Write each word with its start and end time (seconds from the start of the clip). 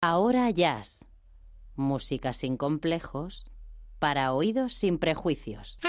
Ahora 0.00 0.48
jazz. 0.50 1.04
Música 1.74 2.32
sin 2.32 2.56
complejos 2.56 3.50
para 3.98 4.32
oídos 4.32 4.72
sin 4.74 4.96
prejuicios. 4.98 5.80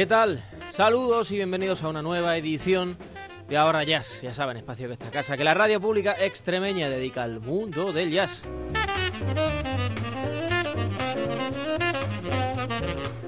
¿Qué 0.00 0.06
tal? 0.06 0.42
Saludos 0.70 1.30
y 1.30 1.36
bienvenidos 1.36 1.82
a 1.82 1.90
una 1.90 2.00
nueva 2.00 2.34
edición 2.38 2.96
de 3.50 3.58
Ahora 3.58 3.84
Jazz. 3.84 4.22
Ya 4.22 4.32
saben, 4.32 4.56
espacio 4.56 4.86
que 4.86 4.94
esta 4.94 5.10
casa, 5.10 5.36
que 5.36 5.44
la 5.44 5.52
radio 5.52 5.78
pública 5.78 6.16
extremeña 6.18 6.88
dedica 6.88 7.22
al 7.22 7.38
mundo 7.38 7.92
del 7.92 8.10
jazz. 8.10 8.40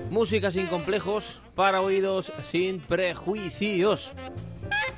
Música 0.08 0.50
sin 0.50 0.66
complejos, 0.68 1.42
para 1.54 1.82
oídos 1.82 2.32
sin 2.42 2.80
prejuicios. 2.80 4.14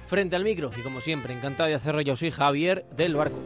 Frente 0.06 0.37
al 0.37 0.45
micro, 0.45 0.70
y 0.79 0.80
como 0.82 1.01
siempre, 1.01 1.34
encantado 1.34 1.68
de 1.68 1.74
hacerlo 1.74 2.02
yo 2.02 2.15
soy 2.15 2.30
Javier 2.30 2.87
del 2.93 3.16
Barco. 3.16 3.40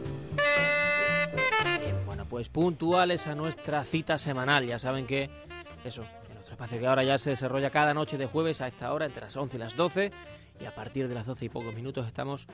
Bien, 1.81 1.95
bueno, 2.05 2.25
pues 2.29 2.47
puntuales 2.47 3.25
a 3.25 3.33
nuestra 3.33 3.83
cita 3.85 4.19
semanal. 4.19 4.67
Ya 4.67 4.77
saben 4.77 5.07
que 5.07 5.31
eso, 5.83 6.05
espacio 6.59 6.79
que 6.81 6.87
ahora 6.87 7.05
ya 7.05 7.17
se 7.17 7.29
desarrolla 7.29 7.69
cada 7.69 7.93
noche 7.93 8.17
de 8.17 8.25
jueves 8.25 8.59
a 8.59 8.67
esta 8.67 8.91
hora, 8.91 9.05
entre 9.05 9.21
las 9.21 9.37
11 9.37 9.55
y 9.55 9.59
las 9.59 9.77
12. 9.77 10.11
Y 10.59 10.65
a 10.65 10.75
partir 10.75 11.07
de 11.07 11.15
las 11.15 11.25
12 11.25 11.45
y 11.45 11.49
pocos 11.49 11.73
minutos 11.73 12.05
estamos 12.05 12.47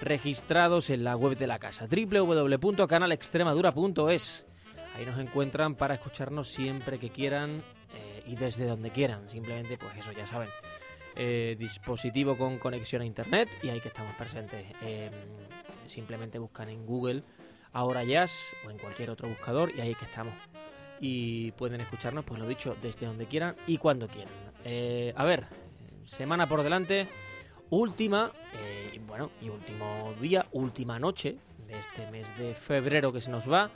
registrados 0.00 0.90
en 0.90 1.04
la 1.04 1.14
web 1.14 1.38
de 1.38 1.46
la 1.46 1.60
casa, 1.60 1.86
www.canalextremadura.es. 1.86 4.46
Ahí 4.96 5.06
nos 5.06 5.16
encuentran 5.16 5.76
para 5.76 5.94
escucharnos 5.94 6.48
siempre 6.48 6.98
que 6.98 7.10
quieran 7.10 7.62
eh, 7.94 8.24
y 8.26 8.34
desde 8.34 8.66
donde 8.66 8.90
quieran. 8.90 9.28
Simplemente, 9.28 9.78
pues 9.78 9.96
eso 9.96 10.10
ya 10.10 10.26
saben. 10.26 10.48
Eh, 11.14 11.54
dispositivo 11.56 12.36
con 12.36 12.58
conexión 12.58 13.02
a 13.02 13.04
internet 13.04 13.48
y 13.62 13.68
ahí 13.68 13.78
que 13.78 13.88
estamos 13.88 14.16
presentes. 14.16 14.66
Em, 14.80 15.12
simplemente 15.86 16.40
buscan 16.40 16.68
en 16.68 16.84
Google 16.84 17.22
Ahora 17.72 18.02
Jazz 18.02 18.56
o 18.66 18.70
en 18.70 18.78
cualquier 18.78 19.10
otro 19.10 19.28
buscador 19.28 19.70
y 19.74 19.80
ahí 19.80 19.94
que 19.94 20.04
estamos 20.04 20.34
y 21.02 21.52
pueden 21.52 21.80
escucharnos, 21.80 22.24
pues 22.24 22.40
lo 22.40 22.46
dicho, 22.46 22.76
desde 22.80 23.06
donde 23.06 23.26
quieran 23.26 23.56
y 23.66 23.76
cuando 23.76 24.06
quieran. 24.06 24.32
Eh, 24.64 25.12
a 25.16 25.24
ver, 25.24 25.46
semana 26.04 26.48
por 26.48 26.62
delante, 26.62 27.08
última, 27.70 28.30
eh, 28.54 29.00
bueno, 29.04 29.32
y 29.42 29.48
último 29.48 30.14
día, 30.20 30.46
última 30.52 31.00
noche 31.00 31.38
de 31.66 31.76
este 31.76 32.08
mes 32.12 32.28
de 32.38 32.54
febrero 32.54 33.12
que 33.12 33.20
se 33.20 33.32
nos 33.32 33.50
va, 33.50 33.72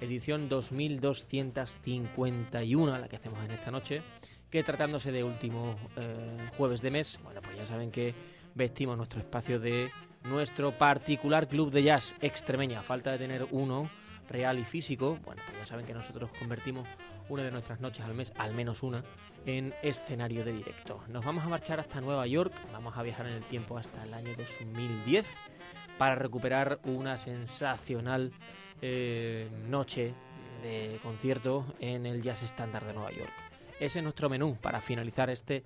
edición 0.00 0.48
2251, 0.48 2.98
la 2.98 3.08
que 3.08 3.16
hacemos 3.16 3.44
en 3.44 3.50
esta 3.50 3.72
noche, 3.72 4.02
que 4.48 4.62
tratándose 4.62 5.10
de 5.10 5.24
último 5.24 5.76
eh, 5.96 6.50
jueves 6.56 6.82
de 6.82 6.92
mes, 6.92 7.18
bueno, 7.24 7.42
pues 7.42 7.56
ya 7.56 7.66
saben 7.66 7.90
que 7.90 8.14
vestimos 8.54 8.96
nuestro 8.96 9.18
espacio 9.18 9.58
de 9.58 9.90
nuestro 10.22 10.70
particular 10.78 11.48
club 11.48 11.72
de 11.72 11.82
jazz 11.82 12.14
extremeña, 12.20 12.80
falta 12.80 13.10
de 13.10 13.18
tener 13.18 13.48
uno 13.50 13.90
real 14.30 14.58
y 14.58 14.64
físico, 14.64 15.18
bueno, 15.24 15.42
pues 15.44 15.58
ya 15.58 15.66
saben 15.66 15.84
que 15.84 15.92
nosotros 15.92 16.30
convertimos 16.38 16.88
una 17.28 17.42
de 17.42 17.50
nuestras 17.50 17.80
noches 17.80 18.04
al 18.04 18.14
mes, 18.14 18.32
al 18.36 18.54
menos 18.54 18.82
una, 18.82 19.04
en 19.46 19.74
escenario 19.82 20.44
de 20.44 20.52
directo. 20.52 21.02
Nos 21.08 21.24
vamos 21.24 21.44
a 21.44 21.48
marchar 21.48 21.80
hasta 21.80 22.00
Nueva 22.00 22.26
York, 22.26 22.52
vamos 22.72 22.96
a 22.96 23.02
viajar 23.02 23.26
en 23.26 23.34
el 23.34 23.44
tiempo 23.44 23.76
hasta 23.76 24.02
el 24.04 24.14
año 24.14 24.30
2010 24.36 25.36
para 25.98 26.14
recuperar 26.14 26.80
una 26.84 27.18
sensacional 27.18 28.32
eh, 28.80 29.48
noche 29.68 30.14
de 30.62 30.98
concierto 31.02 31.74
en 31.80 32.06
el 32.06 32.22
Jazz 32.22 32.42
Standard 32.42 32.86
de 32.86 32.94
Nueva 32.94 33.10
York. 33.10 33.32
Ese 33.78 33.98
es 33.98 34.02
nuestro 34.02 34.28
menú 34.28 34.56
para 34.60 34.80
finalizar 34.80 35.30
este 35.30 35.64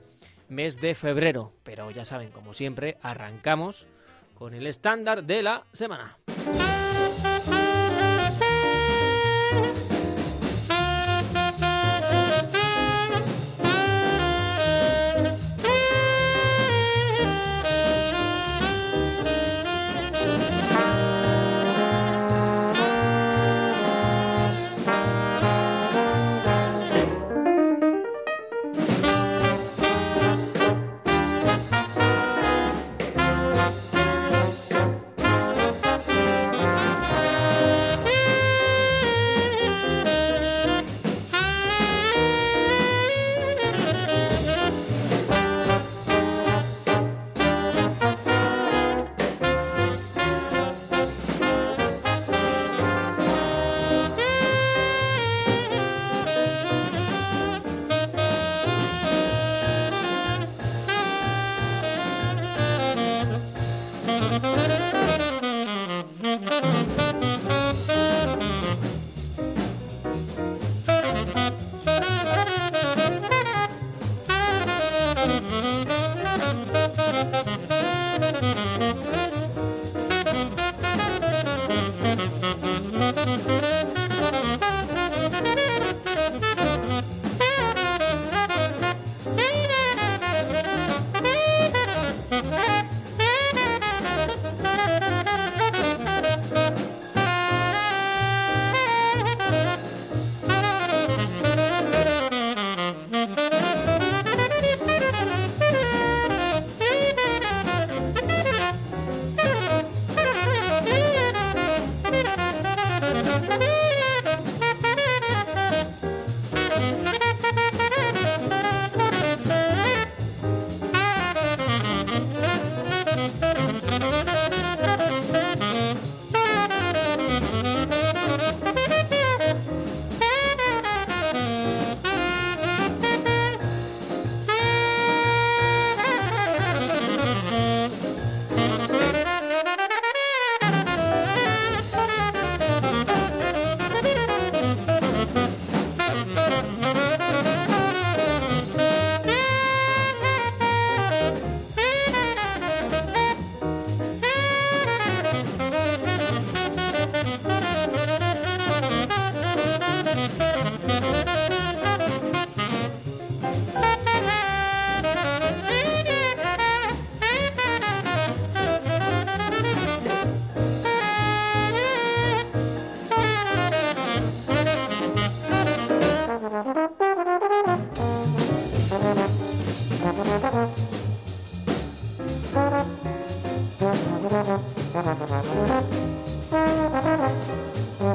mes 0.48 0.80
de 0.80 0.94
febrero, 0.94 1.52
pero 1.64 1.90
ya 1.90 2.04
saben, 2.04 2.30
como 2.30 2.52
siempre, 2.52 2.96
arrancamos 3.02 3.88
con 4.34 4.54
el 4.54 4.66
estándar 4.66 5.24
de 5.24 5.42
la 5.42 5.64
semana. 5.72 6.18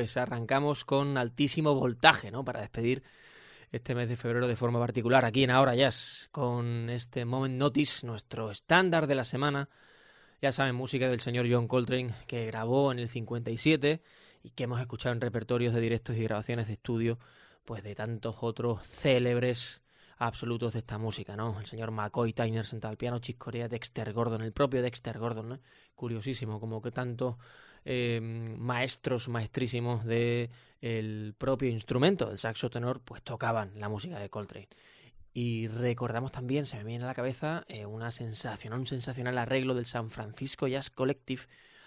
pues 0.00 0.16
arrancamos 0.16 0.86
con 0.86 1.18
altísimo 1.18 1.74
voltaje, 1.74 2.30
¿no? 2.30 2.42
Para 2.42 2.62
despedir 2.62 3.02
este 3.70 3.94
mes 3.94 4.08
de 4.08 4.16
febrero 4.16 4.48
de 4.48 4.56
forma 4.56 4.78
particular 4.78 5.26
aquí 5.26 5.44
en 5.44 5.50
Ahora 5.50 5.74
Jazz 5.74 6.30
con 6.32 6.88
este 6.88 7.26
Moment 7.26 7.58
Notice, 7.58 8.06
nuestro 8.06 8.50
estándar 8.50 9.06
de 9.06 9.14
la 9.14 9.26
semana. 9.26 9.68
Ya 10.40 10.52
saben, 10.52 10.74
música 10.74 11.10
del 11.10 11.20
señor 11.20 11.46
John 11.50 11.68
Coltrane 11.68 12.14
que 12.26 12.46
grabó 12.46 12.92
en 12.92 12.98
el 12.98 13.10
57 13.10 14.00
y 14.42 14.50
que 14.52 14.64
hemos 14.64 14.80
escuchado 14.80 15.14
en 15.14 15.20
repertorios 15.20 15.74
de 15.74 15.82
directos 15.82 16.16
y 16.16 16.22
grabaciones 16.22 16.68
de 16.68 16.72
estudio 16.72 17.18
pues 17.66 17.82
de 17.82 17.94
tantos 17.94 18.36
otros 18.40 18.80
célebres 18.88 19.82
absolutos 20.16 20.72
de 20.72 20.78
esta 20.78 20.96
música, 20.96 21.36
¿no? 21.36 21.60
El 21.60 21.66
señor 21.66 21.90
McCoy 21.90 22.32
Tyner 22.32 22.64
sentado 22.64 22.92
al 22.92 22.96
piano, 22.96 23.18
Chick 23.18 23.36
Corea, 23.36 23.68
Dexter 23.68 24.14
Gordon, 24.14 24.40
el 24.40 24.52
propio 24.54 24.80
Dexter 24.80 25.18
Gordon, 25.18 25.48
¿no? 25.50 25.60
Curiosísimo, 25.94 26.58
como 26.58 26.80
que 26.80 26.90
tantos 26.90 27.36
eh, 27.84 28.20
maestros 28.20 29.28
maestrísimos 29.28 30.04
del 30.04 30.50
el 30.80 31.34
propio 31.36 31.68
instrumento, 31.68 32.28
del 32.28 32.38
saxo 32.38 32.70
tenor, 32.70 33.00
pues 33.00 33.22
tocaban 33.22 33.72
la 33.78 33.88
música 33.88 34.18
de 34.18 34.30
Coltrane. 34.30 34.68
Y 35.32 35.68
recordamos 35.68 36.32
también, 36.32 36.66
se 36.66 36.76
me 36.78 36.84
viene 36.84 37.04
a 37.04 37.06
la 37.06 37.14
cabeza, 37.14 37.64
eh, 37.68 37.86
una 37.86 38.10
sensacional, 38.10 38.80
un 38.80 38.86
sensacional 38.86 39.38
arreglo 39.38 39.74
del 39.74 39.86
San 39.86 40.10
Francisco 40.10 40.66
Jazz 40.66 40.90
Collective 40.90 41.42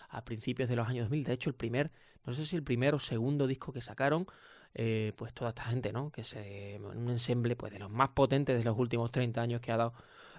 a 0.10 0.24
principios 0.24 0.70
de 0.70 0.76
los 0.76 0.88
años 0.88 1.06
2000. 1.10 1.24
De 1.26 1.34
hecho, 1.34 1.50
el 1.50 1.56
primer, 1.56 1.92
no 2.26 2.34
sé 2.34 2.46
si 2.46 2.56
el 2.56 2.64
primer 2.64 2.94
o 2.94 3.00
segundo 3.00 3.48
disco 3.48 3.74
que 3.74 3.82
sacaron, 3.82 4.28
eh, 4.76 5.12
pues 5.18 5.34
toda 5.34 5.50
esta 5.50 5.66
gente, 5.66 5.92
¿no? 5.92 6.12
Que 6.12 6.24
se 6.24 6.80
un 6.80 7.10
ensemble 7.10 7.56
pues 7.56 7.72
de 7.72 7.80
los 7.80 7.92
más 7.92 8.10
potentes 8.10 8.58
de 8.58 8.64
los 8.64 8.78
últimos 8.78 9.12
30 9.12 9.42
años 9.42 9.62
que 9.62 9.72
ha 9.72 9.78
dado 9.78 9.94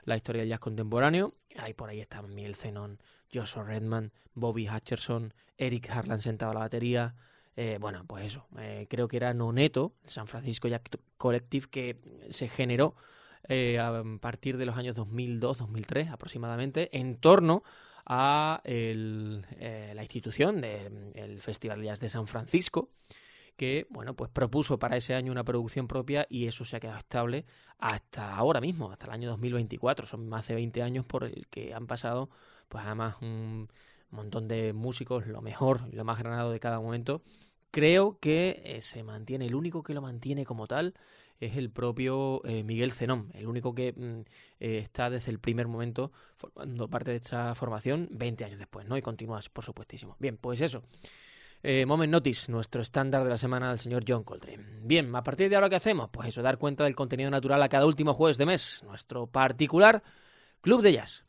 la 0.04 0.16
historia 0.16 0.42
del 0.42 0.48
jazz 0.48 0.60
contemporáneo. 0.60 1.34
Ahí 1.56 1.74
por 1.74 1.88
ahí 1.88 2.00
están 2.00 2.34
Miguel 2.34 2.54
Zenon, 2.54 2.98
Joshua 3.32 3.64
Redman, 3.64 4.12
Bobby 4.34 4.68
Hutcherson, 4.68 5.34
Eric 5.56 5.90
Harlan 5.90 6.20
sentado 6.20 6.52
a 6.52 6.54
la 6.54 6.60
batería. 6.60 7.14
Eh, 7.56 7.78
bueno, 7.80 8.04
pues 8.06 8.26
eso, 8.26 8.46
eh, 8.58 8.86
creo 8.88 9.06
que 9.06 9.16
era 9.16 9.32
Noneto, 9.32 9.94
el 10.04 10.10
San 10.10 10.26
Francisco 10.26 10.68
Jazz 10.68 10.82
Collective, 11.16 11.68
que 11.68 12.00
se 12.30 12.48
generó 12.48 12.96
a 13.46 14.02
partir 14.22 14.56
de 14.56 14.64
los 14.64 14.74
años 14.78 14.96
2002-2003 14.96 16.10
aproximadamente, 16.10 16.88
en 16.96 17.16
torno 17.16 17.62
a 18.06 18.62
la 18.64 20.02
institución 20.02 20.62
del 20.62 21.42
Festival 21.42 21.80
de 21.80 21.86
Jazz 21.86 22.00
de 22.00 22.08
San 22.08 22.26
Francisco, 22.26 22.88
que 23.56 23.86
bueno, 23.90 24.14
pues 24.14 24.30
propuso 24.30 24.78
para 24.78 24.96
ese 24.96 25.14
año 25.14 25.32
una 25.32 25.44
producción 25.44 25.86
propia 25.86 26.26
y 26.28 26.46
eso 26.46 26.64
se 26.64 26.76
ha 26.76 26.80
quedado 26.80 26.98
estable 26.98 27.44
hasta 27.78 28.34
ahora 28.36 28.60
mismo, 28.60 28.90
hasta 28.90 29.06
el 29.06 29.12
año 29.12 29.28
2024. 29.30 30.06
Son 30.06 30.28
más 30.28 30.46
de 30.48 30.54
20 30.54 30.82
años 30.82 31.04
por 31.04 31.24
el 31.24 31.46
que 31.48 31.74
han 31.74 31.86
pasado, 31.86 32.30
pues 32.68 32.84
además 32.84 33.16
un 33.20 33.68
montón 34.10 34.48
de 34.48 34.72
músicos, 34.72 35.26
lo 35.26 35.42
mejor 35.42 35.82
y 35.90 35.96
lo 35.96 36.04
más 36.04 36.18
granado 36.18 36.50
de 36.50 36.60
cada 36.60 36.80
momento. 36.80 37.22
Creo 37.70 38.18
que 38.20 38.62
eh, 38.64 38.80
se 38.82 39.02
mantiene, 39.02 39.46
el 39.46 39.54
único 39.54 39.82
que 39.82 39.94
lo 39.94 40.02
mantiene 40.02 40.44
como 40.44 40.68
tal 40.68 40.94
es 41.40 41.56
el 41.56 41.70
propio 41.70 42.40
eh, 42.44 42.62
Miguel 42.62 42.92
Zenón, 42.92 43.30
el 43.34 43.46
único 43.46 43.74
que 43.74 43.92
mm, 43.92 44.20
eh, 44.60 44.78
está 44.78 45.10
desde 45.10 45.30
el 45.32 45.40
primer 45.40 45.66
momento 45.66 46.12
formando 46.36 46.88
parte 46.88 47.10
de 47.10 47.16
esta 47.16 47.54
formación 47.54 48.08
20 48.12 48.44
años 48.44 48.58
después, 48.58 48.86
¿no? 48.86 48.96
Y 48.96 49.02
continúa, 49.02 49.40
por 49.52 49.64
supuestísimo. 49.64 50.16
Bien, 50.20 50.36
pues 50.36 50.60
eso. 50.60 50.84
Eh, 51.66 51.86
Moment 51.86 52.12
Notice, 52.12 52.52
nuestro 52.52 52.82
estándar 52.82 53.24
de 53.24 53.30
la 53.30 53.38
semana 53.38 53.70
del 53.70 53.78
señor 53.78 54.04
John 54.06 54.22
Coltrane. 54.22 54.82
Bien, 54.82 55.16
a 55.16 55.22
partir 55.22 55.48
de 55.48 55.56
ahora, 55.56 55.70
¿qué 55.70 55.76
hacemos? 55.76 56.10
Pues 56.12 56.28
eso, 56.28 56.42
dar 56.42 56.58
cuenta 56.58 56.84
del 56.84 56.94
contenido 56.94 57.30
natural 57.30 57.62
a 57.62 57.70
cada 57.70 57.86
último 57.86 58.12
jueves 58.12 58.36
de 58.36 58.44
mes. 58.44 58.82
Nuestro 58.84 59.26
particular 59.26 60.02
Club 60.60 60.82
de 60.82 60.92
Jazz. 60.92 61.24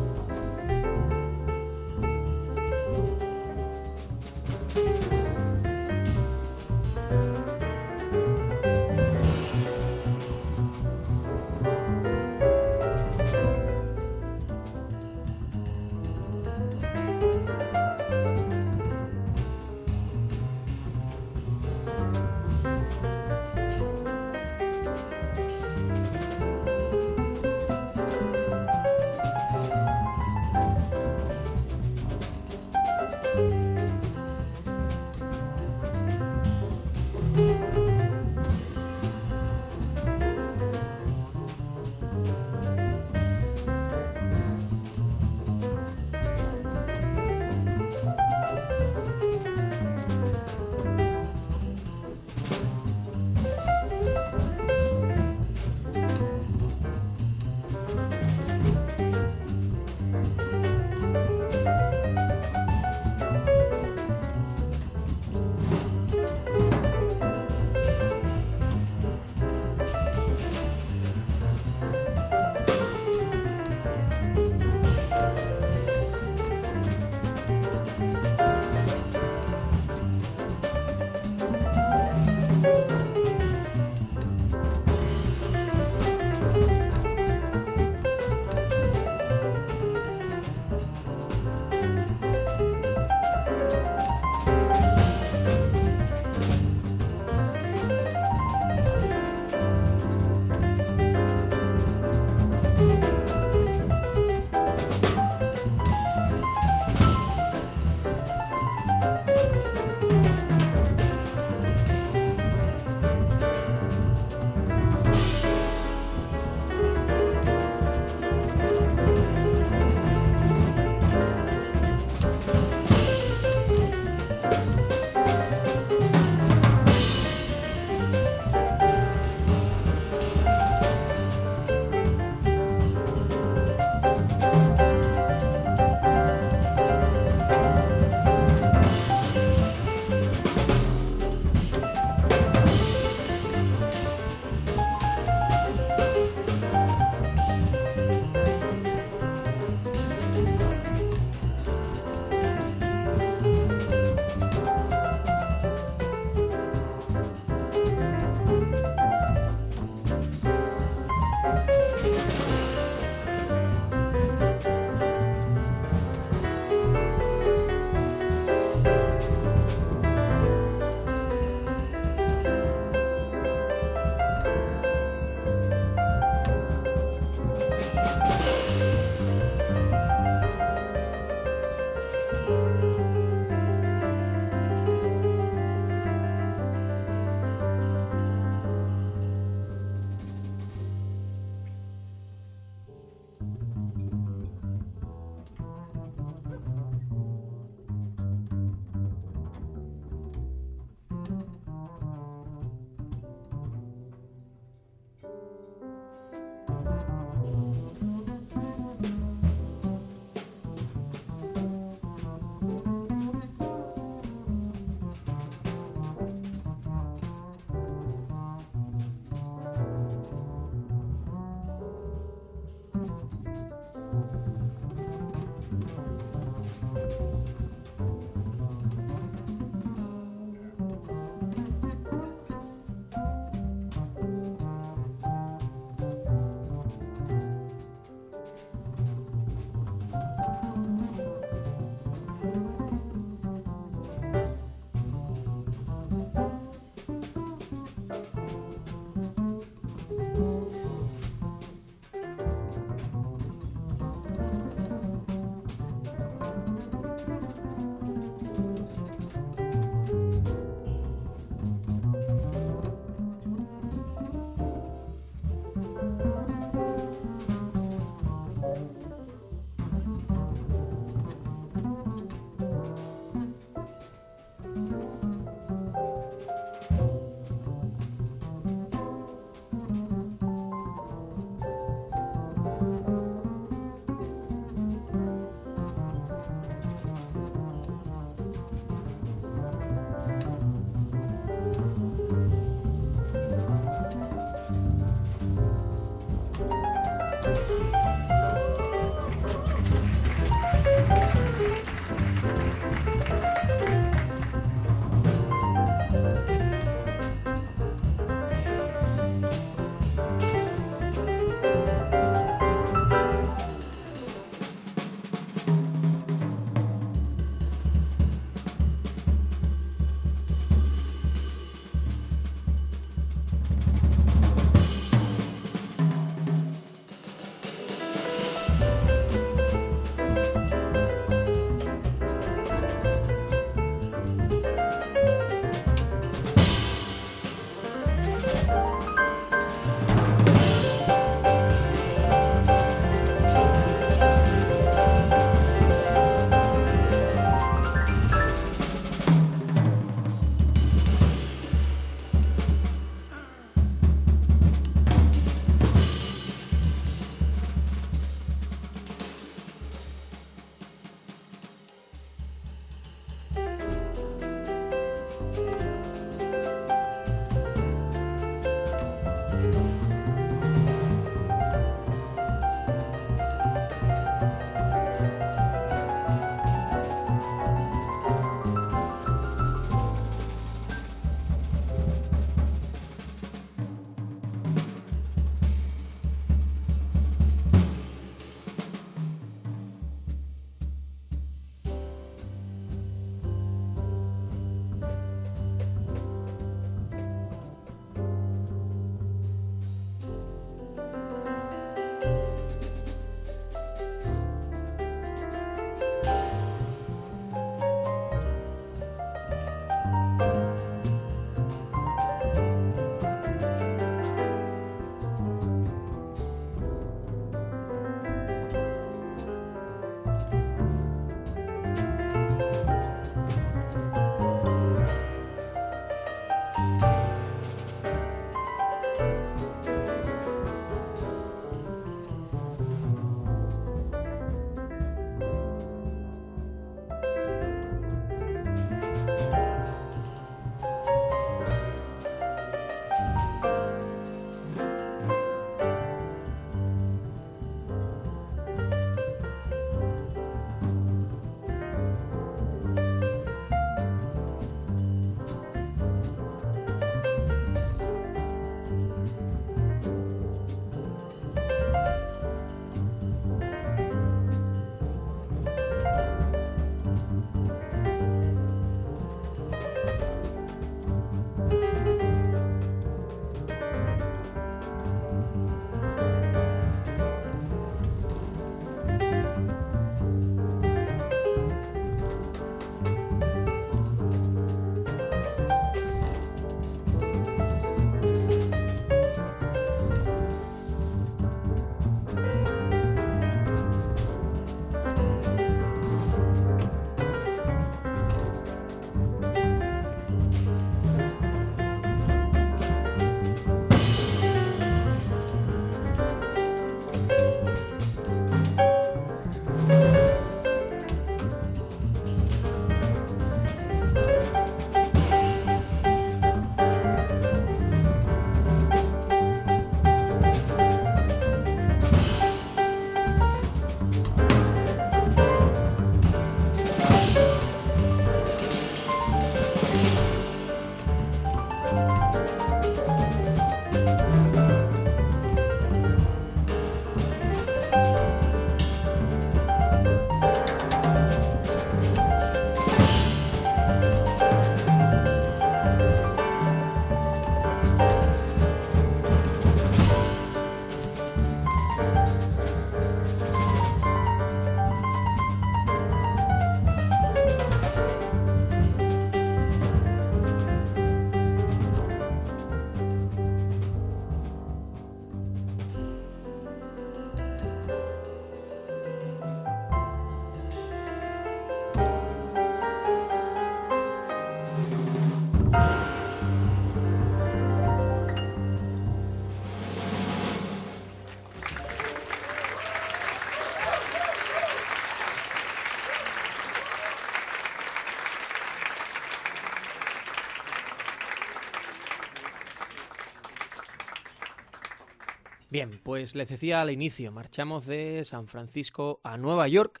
Bien, 595.76 596.00
pues 596.02 596.34
les 596.34 596.48
decía 596.48 596.80
al 596.80 596.90
inicio, 596.90 597.30
marchamos 597.32 597.84
de 597.84 598.24
San 598.24 598.48
Francisco 598.48 599.20
a 599.22 599.36
Nueva 599.36 599.68
York 599.68 600.00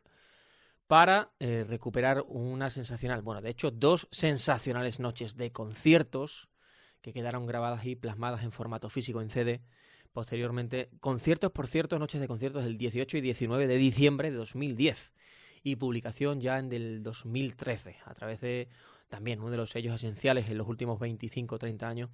para 0.86 1.32
eh, 1.38 1.66
recuperar 1.68 2.24
una 2.28 2.70
sensacional, 2.70 3.20
bueno, 3.20 3.42
de 3.42 3.50
hecho 3.50 3.70
dos 3.70 4.08
sensacionales 4.10 5.00
noches 5.00 5.36
de 5.36 5.52
conciertos 5.52 6.48
que 7.02 7.12
quedaron 7.12 7.44
grabadas 7.46 7.84
y 7.84 7.94
plasmadas 7.94 8.42
en 8.42 8.52
formato 8.52 8.88
físico 8.88 9.20
en 9.20 9.28
CD. 9.28 9.60
Posteriormente, 10.14 10.88
conciertos, 11.00 11.52
por 11.52 11.68
cierto, 11.68 11.98
noches 11.98 12.22
de 12.22 12.26
conciertos 12.26 12.64
del 12.64 12.78
18 12.78 13.18
y 13.18 13.20
19 13.20 13.66
de 13.66 13.76
diciembre 13.76 14.30
de 14.30 14.38
2010 14.38 15.12
y 15.62 15.76
publicación 15.76 16.40
ya 16.40 16.58
en 16.58 16.70
del 16.70 17.02
2013 17.02 17.98
a 18.06 18.14
través 18.14 18.40
de 18.40 18.70
también 19.10 19.40
uno 19.40 19.50
de 19.50 19.58
los 19.58 19.68
sellos 19.68 19.96
esenciales 19.96 20.48
en 20.48 20.56
los 20.56 20.68
últimos 20.68 20.98
25 20.98 21.54
o 21.54 21.58
30 21.58 21.86
años 21.86 22.10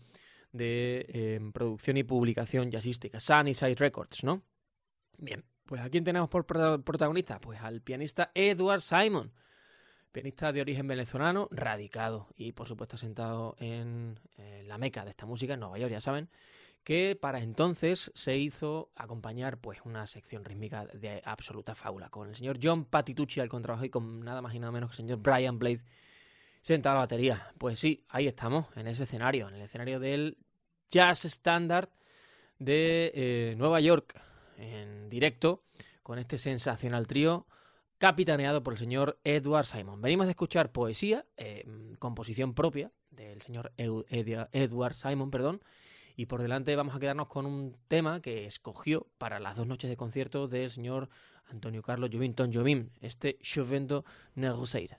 de 0.52 1.06
em, 1.08 1.52
producción 1.52 1.96
y 1.96 2.04
publicación 2.04 2.70
jazzística, 2.70 3.18
Sunnyside 3.18 3.74
Records, 3.74 4.22
¿no? 4.22 4.42
Bien, 5.18 5.44
pues 5.64 5.80
¿a 5.80 5.88
quién 5.88 6.04
tenemos 6.04 6.28
por 6.28 6.46
protagonista? 6.46 7.40
Pues 7.40 7.60
al 7.60 7.80
pianista 7.80 8.30
Edward 8.34 8.82
Simon, 8.82 9.32
pianista 10.12 10.52
de 10.52 10.60
origen 10.60 10.86
venezolano, 10.86 11.48
radicado 11.50 12.28
y 12.36 12.52
por 12.52 12.68
supuesto 12.68 12.96
asentado 12.96 13.56
en, 13.58 14.20
la 14.66 14.78
meca 14.78 15.04
de 15.04 15.10
esta 15.10 15.26
música, 15.26 15.54
en 15.54 15.60
Nueva 15.60 15.78
York, 15.78 15.92
ya 15.92 16.00
saben, 16.00 16.28
que 16.84 17.16
para 17.20 17.40
entonces 17.40 18.10
se 18.14 18.36
hizo 18.36 18.90
acompañar 18.96 19.58
pues 19.58 19.80
una 19.84 20.06
sección 20.06 20.44
rítmica 20.44 20.86
de 20.86 21.22
absoluta 21.24 21.74
fábula, 21.74 22.10
con 22.10 22.28
el 22.28 22.36
señor 22.36 22.58
John 22.62 22.84
Patitucci 22.84 23.40
al 23.40 23.48
contrabajo 23.48 23.84
y 23.84 23.90
con 23.90 24.20
nada 24.20 24.42
más 24.42 24.54
y 24.54 24.58
nada 24.58 24.72
menos 24.72 24.90
que 24.90 24.94
el 24.94 25.08
señor 25.08 25.18
Brian 25.18 25.58
Blade 25.58 25.82
sentado 26.62 26.94
a 26.94 26.98
la 26.98 27.04
batería. 27.04 27.52
Pues 27.58 27.78
sí, 27.78 28.04
ahí 28.08 28.26
estamos, 28.26 28.66
en 28.76 28.86
ese 28.86 29.02
escenario, 29.02 29.48
en 29.48 29.56
el 29.56 29.62
escenario 29.62 30.00
del 30.00 30.38
Jazz 30.90 31.24
Standard 31.24 31.88
de 32.58 33.12
eh, 33.14 33.54
Nueva 33.58 33.80
York, 33.80 34.18
en 34.56 35.10
directo, 35.10 35.64
con 36.02 36.18
este 36.18 36.38
sensacional 36.38 37.06
trío 37.06 37.46
capitaneado 37.98 38.62
por 38.62 38.74
el 38.74 38.78
señor 38.78 39.20
Edward 39.24 39.66
Simon. 39.66 40.00
Venimos 40.00 40.26
de 40.26 40.30
escuchar 40.30 40.72
poesía, 40.72 41.24
eh, 41.36 41.64
composición 41.98 42.54
propia 42.54 42.90
del 43.10 43.42
señor 43.42 43.72
Edward 43.76 44.94
Simon, 44.94 45.30
perdón, 45.30 45.60
y 46.16 46.26
por 46.26 46.42
delante 46.42 46.74
vamos 46.76 46.94
a 46.94 46.98
quedarnos 46.98 47.28
con 47.28 47.46
un 47.46 47.76
tema 47.88 48.20
que 48.20 48.46
escogió 48.46 49.06
para 49.18 49.40
las 49.40 49.56
dos 49.56 49.66
noches 49.66 49.88
de 49.88 49.96
concierto 49.96 50.48
del 50.48 50.70
señor 50.70 51.08
Antonio 51.46 51.82
Carlos 51.82 52.10
Jovin 52.12 52.34
Jovim, 52.36 52.90
este 53.00 53.38
Chovendo 53.40 54.04
Negoseira. 54.34 54.98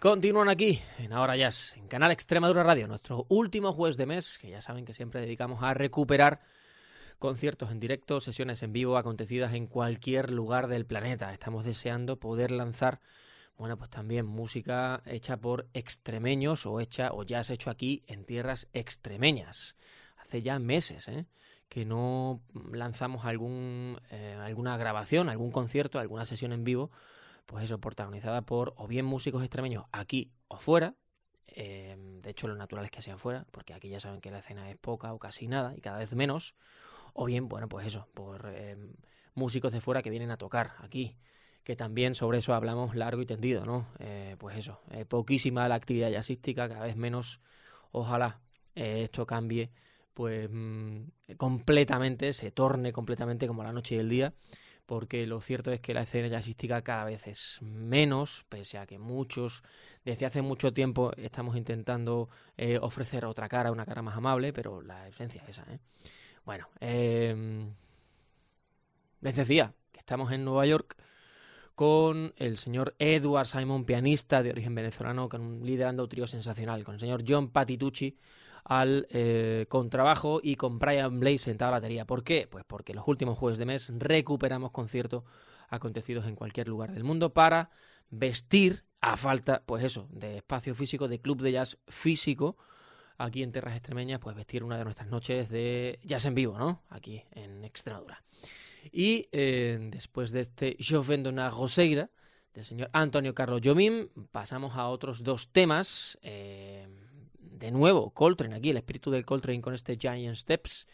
Continúan 0.00 0.48
aquí, 0.48 0.80
en 0.98 1.12
Ahora 1.12 1.36
Jazz, 1.36 1.74
en 1.76 1.88
Canal 1.88 2.12
Extremadura 2.12 2.62
Radio, 2.62 2.86
nuestro 2.86 3.26
último 3.28 3.72
jueves 3.72 3.96
de 3.96 4.06
mes, 4.06 4.38
que 4.38 4.48
ya 4.48 4.60
saben 4.60 4.84
que 4.84 4.94
siempre 4.94 5.20
dedicamos 5.20 5.60
a 5.64 5.74
recuperar 5.74 6.40
conciertos 7.18 7.72
en 7.72 7.80
directo, 7.80 8.20
sesiones 8.20 8.62
en 8.62 8.72
vivo 8.72 8.96
acontecidas 8.96 9.54
en 9.54 9.66
cualquier 9.66 10.30
lugar 10.30 10.68
del 10.68 10.86
planeta. 10.86 11.32
Estamos 11.32 11.64
deseando 11.64 12.20
poder 12.20 12.52
lanzar, 12.52 13.00
bueno, 13.56 13.76
pues 13.76 13.90
también 13.90 14.24
música 14.24 15.02
hecha 15.04 15.36
por 15.36 15.66
extremeños 15.74 16.64
o 16.64 16.78
hecha 16.78 17.10
o 17.12 17.24
ya 17.24 17.40
has 17.40 17.50
hecho 17.50 17.68
aquí 17.68 18.04
en 18.06 18.24
tierras 18.24 18.68
extremeñas. 18.74 19.74
Hace 20.16 20.42
ya 20.42 20.60
meses, 20.60 21.08
¿eh? 21.08 21.26
que 21.68 21.84
no 21.84 22.40
lanzamos 22.70 23.24
algún, 23.24 24.00
eh, 24.12 24.38
alguna 24.40 24.76
grabación, 24.76 25.28
algún 25.28 25.50
concierto, 25.50 25.98
alguna 25.98 26.24
sesión 26.24 26.52
en 26.52 26.62
vivo 26.62 26.92
pues 27.48 27.64
eso, 27.64 27.80
protagonizada 27.80 28.42
por 28.42 28.74
o 28.76 28.86
bien 28.86 29.06
músicos 29.06 29.42
extremeños 29.42 29.86
aquí 29.90 30.30
o 30.48 30.58
fuera, 30.58 30.96
em, 31.46 32.20
de 32.20 32.30
hecho 32.30 32.46
lo 32.46 32.54
natural 32.54 32.84
es 32.84 32.90
que 32.90 33.00
sean 33.00 33.18
fuera, 33.18 33.46
porque 33.50 33.72
aquí 33.72 33.88
ya 33.88 34.00
saben 34.00 34.20
que 34.20 34.30
la 34.30 34.40
escena 34.40 34.70
es 34.70 34.76
poca 34.76 35.14
o 35.14 35.18
casi 35.18 35.48
nada 35.48 35.74
y 35.74 35.80
cada 35.80 35.96
vez 35.98 36.12
menos, 36.12 36.54
o 37.14 37.24
bien, 37.24 37.48
bueno, 37.48 37.66
pues 37.66 37.86
eso, 37.86 38.06
por 38.12 38.46
em, 38.54 38.92
músicos 39.34 39.72
de 39.72 39.80
fuera 39.80 40.02
que 40.02 40.10
vienen 40.10 40.30
a 40.30 40.36
tocar 40.36 40.72
aquí, 40.80 41.16
que 41.64 41.74
también 41.74 42.14
sobre 42.14 42.38
eso 42.38 42.52
hablamos 42.52 42.94
largo 42.94 43.22
y 43.22 43.26
tendido, 43.26 43.64
¿no? 43.64 43.88
Eh, 43.98 44.36
pues 44.38 44.58
eso, 44.58 44.82
eh, 44.90 45.06
poquísima 45.06 45.68
la 45.68 45.76
actividad 45.76 46.10
jazzística, 46.10 46.68
cada 46.68 46.84
vez 46.84 46.96
menos, 46.96 47.40
ojalá 47.92 48.42
eh, 48.74 49.04
esto 49.04 49.26
cambie, 49.26 49.70
pues 50.12 50.50
mm, 50.52 51.04
completamente, 51.38 52.34
se 52.34 52.50
torne 52.50 52.92
completamente 52.92 53.46
como 53.46 53.62
la 53.62 53.72
noche 53.72 53.94
y 53.94 53.98
el 54.00 54.10
día 54.10 54.34
porque 54.88 55.26
lo 55.26 55.42
cierto 55.42 55.70
es 55.70 55.80
que 55.80 55.92
la 55.92 56.00
escena 56.00 56.28
jazzística 56.28 56.80
cada 56.80 57.04
vez 57.04 57.26
es 57.26 57.58
menos, 57.60 58.46
pese 58.48 58.78
a 58.78 58.86
que 58.86 58.98
muchos, 58.98 59.62
desde 60.02 60.24
hace 60.24 60.40
mucho 60.40 60.72
tiempo, 60.72 61.12
estamos 61.18 61.58
intentando 61.58 62.30
eh, 62.56 62.78
ofrecer 62.80 63.26
otra 63.26 63.50
cara, 63.50 63.70
una 63.70 63.84
cara 63.84 64.00
más 64.00 64.16
amable, 64.16 64.54
pero 64.54 64.80
la 64.80 65.06
esencia 65.06 65.42
es 65.42 65.50
esa. 65.50 65.70
¿eh? 65.70 65.78
Bueno, 66.46 66.70
em, 66.80 67.70
les 69.20 69.36
decía 69.36 69.74
que 69.92 69.98
estamos 69.98 70.32
en 70.32 70.46
Nueva 70.46 70.64
York 70.64 70.96
con 71.74 72.32
el 72.38 72.56
señor 72.56 72.94
Edward 72.98 73.46
Simon, 73.46 73.84
pianista 73.84 74.42
de 74.42 74.52
origen 74.52 74.74
venezolano, 74.74 75.28
con, 75.28 75.66
liderando 75.66 76.04
un 76.04 76.08
trío 76.08 76.26
sensacional, 76.26 76.82
con 76.82 76.94
el 76.94 77.00
señor 77.00 77.24
John 77.28 77.50
Patitucci 77.50 78.16
al 78.68 79.06
eh, 79.08 79.64
contrabajo 79.70 80.40
y 80.42 80.56
con 80.56 80.78
Brian 80.78 81.18
Blaze 81.18 81.38
sentado 81.38 81.70
a 81.70 81.72
la 81.72 81.78
batería. 81.78 82.04
¿Por 82.04 82.22
qué? 82.22 82.46
Pues 82.50 82.64
porque 82.66 82.92
los 82.92 83.08
últimos 83.08 83.38
jueves 83.38 83.58
de 83.58 83.64
mes 83.64 83.90
recuperamos 83.96 84.72
conciertos 84.72 85.24
acontecidos 85.70 86.26
en 86.26 86.36
cualquier 86.36 86.68
lugar 86.68 86.92
del 86.92 87.02
mundo 87.02 87.32
para 87.32 87.70
vestir 88.10 88.84
a 89.00 89.16
falta, 89.16 89.62
pues 89.64 89.84
eso, 89.84 90.06
de 90.10 90.36
espacio 90.36 90.74
físico, 90.74 91.08
de 91.08 91.18
club 91.18 91.40
de 91.40 91.52
jazz 91.52 91.78
físico, 91.88 92.58
aquí 93.16 93.42
en 93.42 93.52
Tierras 93.52 93.74
Extremeñas, 93.74 94.20
pues 94.20 94.36
vestir 94.36 94.62
una 94.62 94.76
de 94.76 94.84
nuestras 94.84 95.08
noches 95.08 95.48
de 95.48 95.98
jazz 96.04 96.26
en 96.26 96.34
vivo, 96.34 96.58
¿no? 96.58 96.82
Aquí 96.90 97.22
en 97.32 97.64
Extremadura. 97.64 98.22
Y 98.92 99.28
eh, 99.32 99.78
después 99.90 100.30
de 100.30 100.40
este 100.40 100.76
Yo 100.78 101.02
vendo 101.02 101.30
una 101.30 101.48
roseira 101.48 102.10
del 102.52 102.66
señor 102.66 102.90
Antonio 102.92 103.34
Carlos 103.34 103.62
Jomim, 103.64 104.08
pasamos 104.30 104.76
a 104.76 104.88
otros 104.88 105.22
dos 105.22 105.52
temas. 105.52 106.18
Eh, 106.22 106.86
de 107.58 107.70
nuevo, 107.70 108.10
Coltrane 108.10 108.54
aquí, 108.54 108.70
el 108.70 108.76
espíritu 108.76 109.10
del 109.10 109.24
Coltrane 109.24 109.60
con 109.60 109.74
este 109.74 109.96
Giant 109.96 110.36
Steps. 110.36 110.86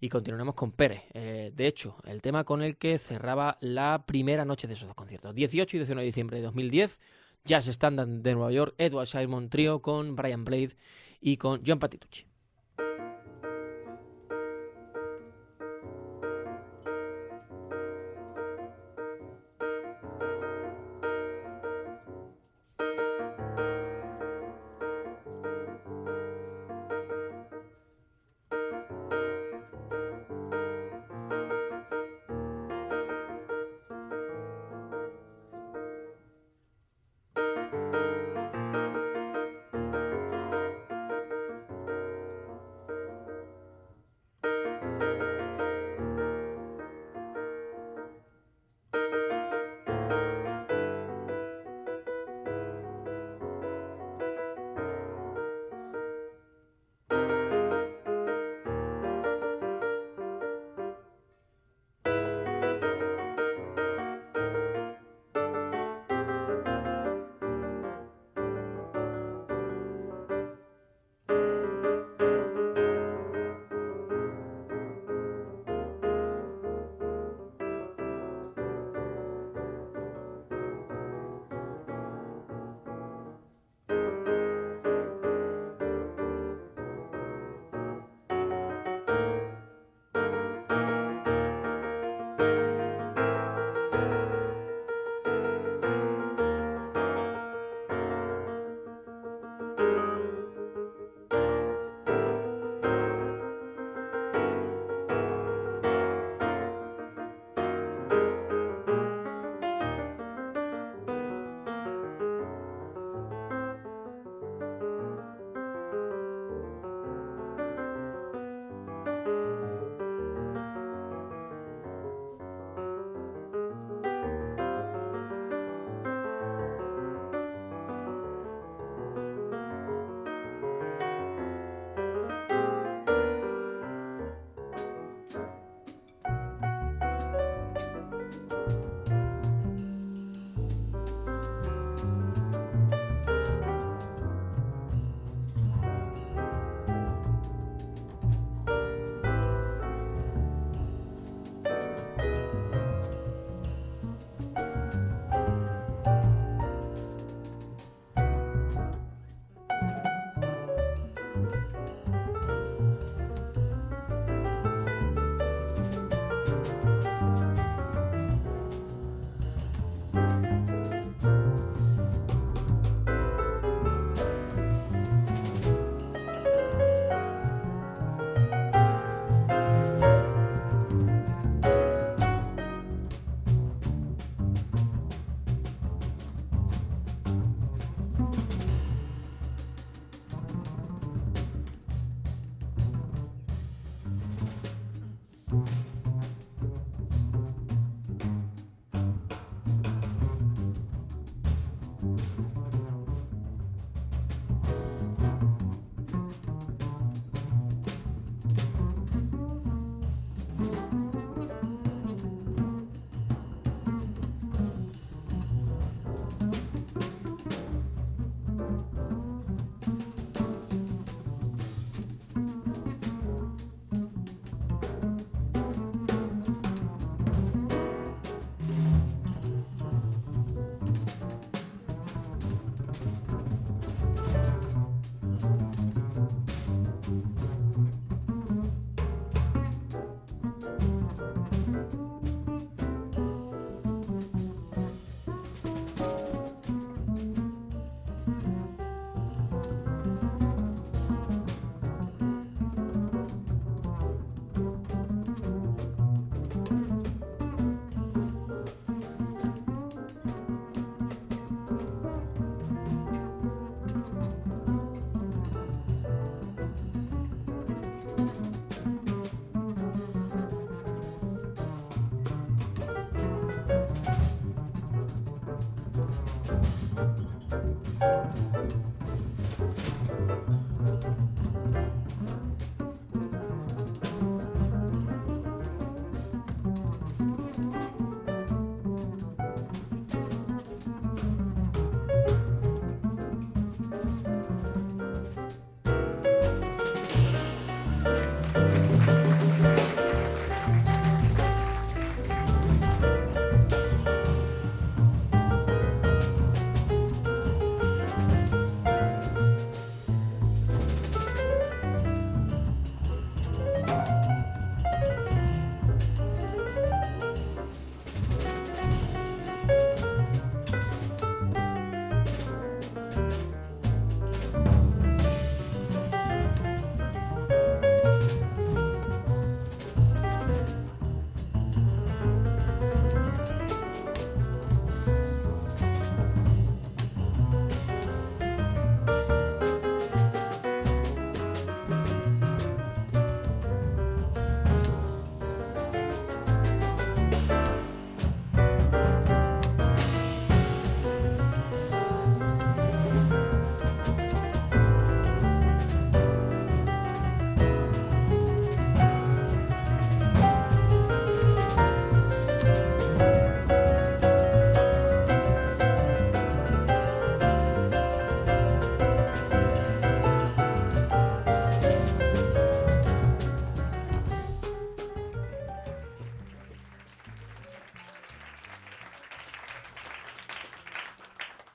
Y 0.00 0.08
continuamos 0.08 0.54
con 0.54 0.72
Pérez. 0.72 1.02
Eh, 1.14 1.50
de 1.54 1.66
hecho, 1.66 1.96
el 2.04 2.20
tema 2.20 2.44
con 2.44 2.62
el 2.62 2.76
que 2.76 2.98
cerraba 2.98 3.56
la 3.60 4.04
primera 4.06 4.44
noche 4.44 4.66
de 4.66 4.74
esos 4.74 4.88
dos 4.88 4.96
conciertos. 4.96 5.34
18 5.34 5.76
y 5.76 5.80
19 5.80 6.02
de 6.02 6.06
diciembre 6.06 6.36
de 6.38 6.44
2010, 6.44 7.00
Jazz 7.44 7.68
Standard 7.68 8.08
de 8.08 8.34
Nueva 8.34 8.52
York, 8.52 8.74
Edward 8.78 9.06
Simon 9.06 9.48
Trio 9.48 9.80
con 9.80 10.14
Brian 10.14 10.44
Blade 10.44 10.76
y 11.20 11.36
con 11.36 11.62
John 11.64 11.78
Patitucci. 11.78 12.26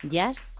Jazz 0.10 0.60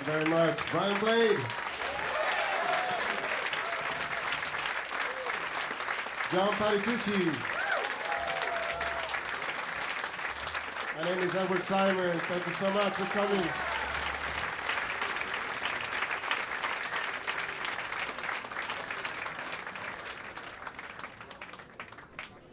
canalextremadura.es. 0.00 0.06
very 0.06 0.24
much. 0.26 0.58
Brian 0.70 1.00
Blade. 1.00 1.38
John 6.32 6.48
Patitucci. 6.54 7.34
My 10.96 11.04
name 11.04 11.18
is 11.20 11.34
Edward 11.34 11.62
Simon. 11.64 12.18
Thank 12.20 12.46
you 12.46 12.52
so 12.54 12.70
much 12.70 12.92
for 12.92 13.06
coming. 13.06 13.48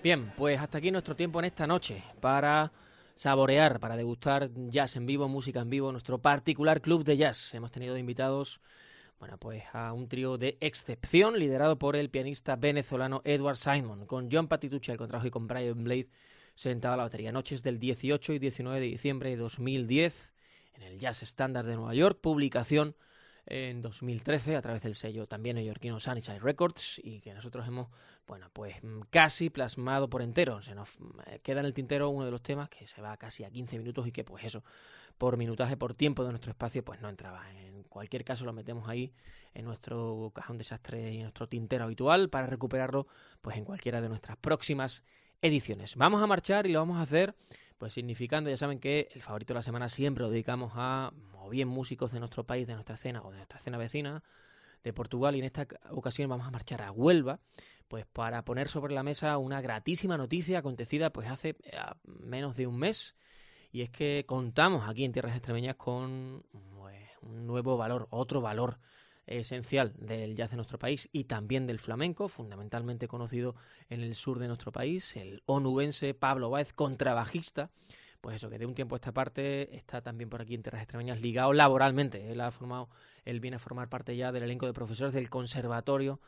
Bien, 0.03 0.31
pues 0.37 0.59
hasta 0.59 0.77
aquí 0.77 0.89
nuestro 0.89 1.15
tiempo 1.15 1.39
en 1.39 1.45
esta 1.45 1.67
noche 1.67 2.01
para 2.21 2.71
saborear, 3.17 3.79
para 3.79 3.97
degustar 3.97 4.51
jazz 4.69 4.95
en 4.95 5.07
vivo, 5.07 5.27
música 5.27 5.61
en 5.61 5.71
vivo, 5.71 5.91
nuestro 5.91 6.19
particular 6.19 6.81
club 6.81 7.03
de 7.03 7.17
jazz. 7.17 7.53
Hemos 7.55 7.71
tenido 7.71 7.97
invitados, 7.97 8.61
bueno, 9.19 9.39
pues 9.39 9.63
a 9.73 9.91
un 9.91 10.07
trío 10.07 10.37
de 10.37 10.57
excepción 10.61 11.37
liderado 11.39 11.79
por 11.79 11.95
el 11.95 12.11
pianista 12.11 12.55
venezolano 12.55 13.21
Edward 13.25 13.57
Simon, 13.57 14.05
con 14.05 14.29
John 14.31 14.47
Patitucci 14.47 14.91
al 14.91 14.97
contrabajo 14.97 15.27
y 15.27 15.31
con 15.31 15.47
Brian 15.47 15.83
Blade 15.83 16.09
sentado 16.53 16.93
a 16.93 16.97
la 16.97 17.03
batería. 17.03 17.31
Noches 17.31 17.63
del 17.63 17.79
18 17.79 18.33
y 18.33 18.39
19 18.39 18.79
de 18.79 18.85
diciembre 18.85 19.31
de 19.31 19.37
2010 19.37 20.33
en 20.75 20.83
el 20.83 20.99
Jazz 20.99 21.23
Standard 21.23 21.65
de 21.65 21.75
Nueva 21.75 21.95
York, 21.95 22.19
publicación 22.21 22.95
en 23.47 23.81
2013 23.81 24.55
a 24.55 24.61
través 24.61 24.83
del 24.83 24.93
sello 24.93 25.25
también 25.25 25.55
neoyorquino 25.55 25.99
Sunnyside 25.99 26.39
Records 26.39 26.99
y 27.03 27.21
que 27.21 27.33
nosotros 27.33 27.67
hemos, 27.67 27.87
bueno, 28.27 28.49
pues 28.51 28.83
mm, 28.83 29.01
casi 29.09 29.49
plasmado 29.49 30.09
por 30.09 30.21
entero. 30.21 30.61
Se 30.61 30.75
nos 30.75 30.89
mm, 30.99 31.19
queda 31.41 31.61
en 31.61 31.65
el 31.65 31.73
tintero 31.73 32.09
uno 32.09 32.25
de 32.25 32.31
los 32.31 32.43
temas 32.43 32.69
que 32.69 32.85
se 32.87 33.01
va 33.01 33.15
casi 33.17 33.43
a 33.45 33.49
15 33.49 33.77
minutos 33.77 34.05
y 34.05 34.11
que 34.11 34.23
pues 34.23 34.43
eso, 34.43 34.63
por 35.17 35.37
minutaje, 35.37 35.77
por 35.77 35.93
tiempo 35.93 36.23
de 36.23 36.31
nuestro 36.31 36.51
espacio, 36.51 36.83
pues 36.83 37.01
no 37.01 37.07
entraba. 37.09 37.49
En 37.51 37.83
cualquier 37.83 38.25
caso 38.25 38.43
lo 38.43 38.53
metemos 38.53 38.89
ahí 38.89 39.13
en 39.53 39.65
nuestro 39.65 40.31
cajón 40.35 40.57
desastre 40.57 41.13
y 41.13 41.17
en 41.17 41.23
nuestro 41.23 41.47
tintero 41.47 41.85
habitual 41.85 42.29
para 42.29 42.47
recuperarlo 42.47 43.07
pues 43.41 43.55
en 43.57 43.63
cualquiera 43.63 44.01
de 44.01 44.09
nuestras 44.09 44.37
próximas 44.37 45.03
ediciones. 45.41 45.95
Vamos 45.95 46.21
a 46.21 46.27
marchar 46.27 46.67
y 46.67 46.73
lo 46.73 46.79
vamos 46.79 46.97
a 46.97 47.01
hacer 47.01 47.33
pues 47.77 47.93
significando, 47.93 48.49
ya 48.49 48.57
saben 48.57 48.79
que 48.79 49.07
el 49.13 49.21
favorito 49.21 49.53
de 49.53 49.59
la 49.59 49.61
semana 49.61 49.87
siempre 49.87 50.23
lo 50.23 50.31
dedicamos 50.31 50.71
a 50.75 51.11
o 51.47 51.49
bien 51.49 51.67
músicos 51.67 52.11
de 52.11 52.19
nuestro 52.19 52.45
país, 52.45 52.67
de 52.67 52.73
nuestra 52.73 52.95
escena 52.95 53.21
o 53.23 53.31
de 53.31 53.37
nuestra 53.37 53.59
escena 53.59 53.77
vecina, 53.77 54.23
de 54.83 54.93
Portugal, 54.93 55.35
y 55.35 55.39
en 55.39 55.45
esta 55.45 55.67
ocasión 55.89 56.29
vamos 56.29 56.45
a 56.45 56.51
marchar 56.51 56.81
a 56.81 56.91
Huelva, 56.91 57.39
pues 57.87 58.05
para 58.05 58.43
poner 58.43 58.67
sobre 58.69 58.93
la 58.93 59.03
mesa 59.03 59.37
una 59.37 59.61
gratísima 59.61 60.17
noticia 60.17 60.59
acontecida 60.59 61.11
pues 61.11 61.29
hace 61.29 61.49
eh, 61.63 61.77
menos 62.03 62.55
de 62.55 62.67
un 62.67 62.77
mes, 62.77 63.15
y 63.71 63.81
es 63.81 63.89
que 63.89 64.25
contamos 64.27 64.87
aquí 64.87 65.03
en 65.05 65.13
Tierras 65.13 65.35
Extremeñas 65.35 65.75
con 65.75 66.43
pues, 66.77 67.09
un 67.21 67.47
nuevo 67.47 67.77
valor, 67.77 68.07
otro 68.11 68.41
valor 68.41 68.79
esencial 69.25 69.93
del 69.97 70.35
jazz 70.35 70.51
de 70.51 70.55
nuestro 70.55 70.79
país 70.79 71.09
y 71.11 71.25
también 71.25 71.67
del 71.67 71.79
flamenco, 71.79 72.29
fundamentalmente 72.29 73.07
conocido 73.07 73.55
en 73.89 74.01
el 74.01 74.15
sur 74.15 74.39
de 74.39 74.47
nuestro 74.47 74.71
país, 74.71 75.15
el 75.15 75.43
onubense 75.45 76.13
Pablo 76.13 76.49
Báez, 76.49 76.71
contrabajista, 76.71 77.69
pues 78.21 78.37
eso, 78.37 78.49
que 78.49 78.57
de 78.57 78.65
un 78.65 78.73
tiempo 78.73 78.95
a 78.95 78.97
esta 78.97 79.13
parte 79.13 79.75
está 79.75 80.01
también 80.01 80.29
por 80.29 80.41
aquí 80.41 80.55
en 80.55 80.63
Tierras 80.63 80.81
Extremeñas 80.81 81.21
ligado 81.21 81.53
laboralmente. 81.53 82.31
Él 82.31 82.41
ha 82.41 82.51
formado, 82.51 82.89
él 83.25 83.39
viene 83.39 83.57
a 83.57 83.59
formar 83.59 83.89
parte 83.89 84.15
ya 84.15 84.31
del 84.31 84.43
elenco 84.43 84.65
de 84.65 84.73
profesores 84.73 85.13
del 85.13 85.29
Conservatorio 85.29 86.19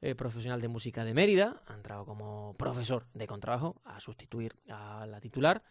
eh, 0.00 0.14
Profesional 0.14 0.60
de 0.60 0.68
Música 0.68 1.04
de 1.04 1.12
Mérida, 1.12 1.60
ha 1.66 1.74
entrado 1.74 2.04
como 2.04 2.54
profesor 2.56 3.06
de 3.14 3.26
contrabajo 3.26 3.80
a 3.84 3.98
sustituir 3.98 4.54
a 4.68 5.06
la 5.06 5.20
titular. 5.20 5.62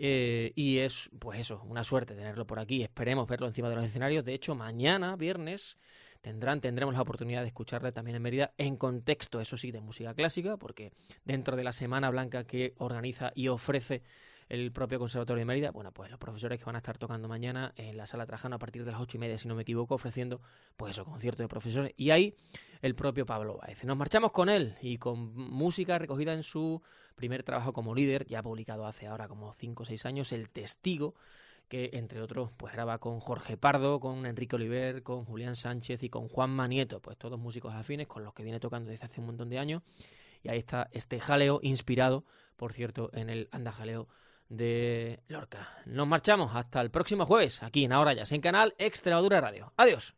Eh, 0.00 0.52
y 0.54 0.78
es, 0.78 1.10
pues 1.18 1.40
eso, 1.40 1.60
una 1.64 1.82
suerte 1.82 2.14
tenerlo 2.14 2.46
por 2.46 2.60
aquí. 2.60 2.82
Esperemos 2.82 3.26
verlo 3.26 3.48
encima 3.48 3.68
de 3.68 3.74
los 3.74 3.84
escenarios. 3.84 4.24
De 4.24 4.32
hecho, 4.32 4.54
mañana, 4.54 5.16
viernes, 5.16 5.76
tendrán, 6.20 6.60
tendremos 6.60 6.94
la 6.94 7.02
oportunidad 7.02 7.42
de 7.42 7.48
escucharle 7.48 7.92
también 7.92 8.16
en 8.16 8.22
Mérida 8.22 8.54
en 8.58 8.76
contexto, 8.76 9.40
eso 9.40 9.56
sí, 9.56 9.72
de 9.72 9.80
música 9.80 10.14
clásica, 10.14 10.56
porque 10.56 10.92
dentro 11.24 11.56
de 11.56 11.64
la 11.64 11.72
Semana 11.72 12.10
Blanca 12.10 12.44
que 12.44 12.74
organiza 12.78 13.32
y 13.34 13.48
ofrece 13.48 14.02
el 14.48 14.72
propio 14.72 14.98
Conservatorio 14.98 15.40
de 15.40 15.44
Mérida, 15.44 15.70
bueno, 15.70 15.92
pues 15.92 16.10
los 16.10 16.18
profesores 16.18 16.58
que 16.58 16.64
van 16.64 16.76
a 16.76 16.78
estar 16.78 16.96
tocando 16.96 17.28
mañana 17.28 17.72
en 17.76 17.96
la 17.96 18.06
Sala 18.06 18.26
Trajano 18.26 18.56
a 18.56 18.58
partir 18.58 18.84
de 18.84 18.92
las 18.92 19.00
ocho 19.00 19.16
y 19.18 19.20
media, 19.20 19.36
si 19.36 19.46
no 19.46 19.54
me 19.54 19.62
equivoco, 19.62 19.94
ofreciendo, 19.94 20.40
pues 20.76 20.92
eso, 20.92 21.04
concierto 21.04 21.42
de 21.42 21.48
profesores. 21.48 21.92
Y 21.96 22.10
ahí 22.10 22.34
el 22.80 22.94
propio 22.94 23.26
Pablo 23.26 23.58
Baez. 23.58 23.84
Nos 23.84 23.96
marchamos 23.96 24.32
con 24.32 24.48
él 24.48 24.74
y 24.80 24.98
con 24.98 25.34
música 25.34 25.98
recogida 25.98 26.32
en 26.32 26.42
su 26.42 26.82
primer 27.14 27.42
trabajo 27.42 27.72
como 27.72 27.94
líder, 27.94 28.26
ya 28.26 28.42
publicado 28.42 28.86
hace 28.86 29.06
ahora 29.06 29.28
como 29.28 29.52
cinco 29.52 29.82
o 29.82 29.86
seis 29.86 30.06
años, 30.06 30.32
El 30.32 30.48
Testigo, 30.48 31.14
que 31.68 31.90
entre 31.92 32.22
otros 32.22 32.50
pues 32.56 32.72
graba 32.72 32.98
con 32.98 33.20
Jorge 33.20 33.58
Pardo, 33.58 34.00
con 34.00 34.24
Enrique 34.24 34.56
Oliver, 34.56 35.02
con 35.02 35.26
Julián 35.26 35.56
Sánchez 35.56 36.02
y 36.02 36.08
con 36.08 36.28
Juan 36.28 36.50
Manieto, 36.50 37.00
pues 37.00 37.18
todos 37.18 37.38
músicos 37.38 37.74
afines 37.74 38.06
con 38.06 38.24
los 38.24 38.32
que 38.32 38.42
viene 38.42 38.60
tocando 38.60 38.90
desde 38.90 39.04
hace 39.04 39.20
un 39.20 39.26
montón 39.26 39.50
de 39.50 39.58
años. 39.58 39.82
Y 40.42 40.48
ahí 40.48 40.58
está 40.58 40.88
este 40.92 41.20
jaleo 41.20 41.58
inspirado, 41.62 42.24
por 42.56 42.72
cierto, 42.72 43.10
en 43.12 43.28
el 43.28 43.48
andajaleo 43.50 44.08
de 44.48 45.20
Lorca. 45.28 45.68
Nos 45.86 46.06
marchamos 46.06 46.54
hasta 46.54 46.80
el 46.80 46.90
próximo 46.90 47.26
jueves, 47.26 47.62
aquí 47.62 47.84
en 47.84 47.92
Ahora 47.92 48.14
Ya, 48.14 48.24
en 48.34 48.40
canal 48.40 48.74
Extremadura 48.78 49.40
Radio. 49.40 49.72
Adiós. 49.76 50.14